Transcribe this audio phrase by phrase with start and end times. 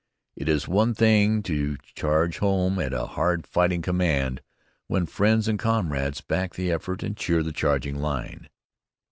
[0.35, 4.41] It is one thing to charge home at a hard fighting command
[4.87, 8.49] when friends and comrades back the effort and cheer the charging line.